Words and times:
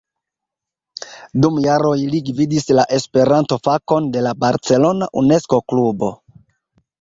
Dum 1.43 1.59
jaroj 1.65 1.97
li 2.13 2.21
gvidis 2.29 2.65
la 2.79 2.85
Esperanto-fakon 2.97 4.09
de 4.17 4.25
la 4.29 4.33
barcelona 4.47 5.11
Unesko-klubo. 5.23 6.11